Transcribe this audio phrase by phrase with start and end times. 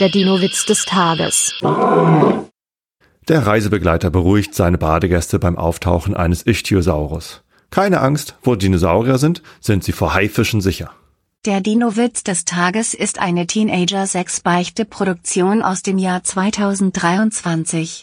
[0.00, 1.54] Der Dino-Witz des Tages.
[3.28, 7.44] Der Reisebegleiter beruhigt seine Badegäste beim Auftauchen eines Ichthyosaurus.
[7.70, 10.90] Keine Angst, wo Dinosaurier sind, sind sie vor Haifischen sicher.
[11.44, 18.02] Der Dino-Witz des Tages ist eine Teenager-6-Beichte-Produktion aus dem Jahr 2023.